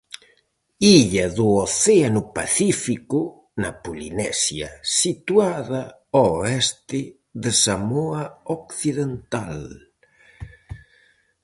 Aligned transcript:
Illa 0.99 1.25
do 1.37 1.47
Océano 1.65 2.21
Pacífico, 2.37 3.19
na 3.61 3.69
Polinesia, 3.83 4.69
situada 4.99 5.81
ao 6.17 6.27
oeste 6.39 7.01
de 7.41 7.51
Samoa 7.63 8.23
Occidental. 8.57 9.59